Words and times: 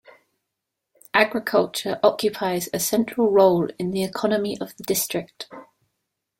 Agriculture 1.13 1.99
occupies 2.01 2.67
a 2.73 2.79
central 2.79 3.29
role 3.29 3.69
in 3.77 3.91
the 3.91 4.03
economy 4.03 4.57
of 4.59 4.75
the 4.77 4.83
district. 4.85 5.47